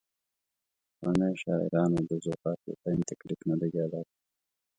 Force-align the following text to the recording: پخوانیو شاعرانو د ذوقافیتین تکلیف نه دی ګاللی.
پخوانیو 0.97 1.39
شاعرانو 1.41 1.99
د 2.09 2.11
ذوقافیتین 2.25 2.97
تکلیف 3.09 3.39
نه 3.49 3.55
دی 3.59 3.67
ګاللی. 3.73 4.03